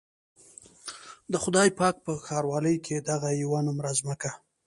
[1.31, 4.31] د خدای پاک په ښاروالۍ کې دغه يوه نومره ځمکه.